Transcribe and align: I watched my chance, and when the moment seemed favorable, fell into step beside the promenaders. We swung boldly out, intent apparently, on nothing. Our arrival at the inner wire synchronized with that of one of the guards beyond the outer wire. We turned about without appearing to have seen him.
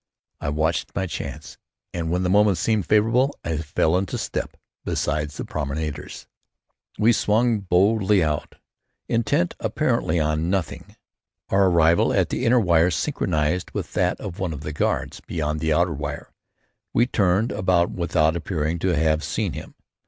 I 0.39 0.49
watched 0.49 0.93
my 0.95 1.05
chance, 1.05 1.59
and 1.93 2.09
when 2.09 2.23
the 2.23 2.29
moment 2.31 2.57
seemed 2.57 2.87
favorable, 2.87 3.37
fell 3.61 3.95
into 3.95 4.17
step 4.17 4.57
beside 4.83 5.29
the 5.29 5.45
promenaders. 5.45 6.25
We 6.97 7.13
swung 7.13 7.59
boldly 7.59 8.23
out, 8.23 8.55
intent 9.07 9.53
apparently, 9.59 10.19
on 10.19 10.49
nothing. 10.49 10.95
Our 11.49 11.67
arrival 11.67 12.11
at 12.13 12.29
the 12.29 12.47
inner 12.47 12.59
wire 12.59 12.89
synchronized 12.89 13.69
with 13.75 13.93
that 13.93 14.19
of 14.19 14.39
one 14.39 14.53
of 14.53 14.61
the 14.61 14.73
guards 14.73 15.19
beyond 15.19 15.59
the 15.59 15.71
outer 15.71 15.93
wire. 15.93 16.33
We 16.95 17.05
turned 17.05 17.51
about 17.51 17.91
without 17.91 18.35
appearing 18.35 18.79
to 18.79 18.95
have 18.97 19.23
seen 19.23 19.53
him. 19.53 19.75